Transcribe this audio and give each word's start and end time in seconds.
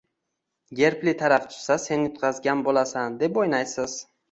gerbli 0.79 1.13
tarafi 1.19 1.51
tushsa, 1.51 1.77
sen 1.85 2.07
yutqazgan 2.07 2.65
bo‘lasan, 2.71 3.21
deb 3.23 3.41
o‘ynaysiz. 3.45 3.99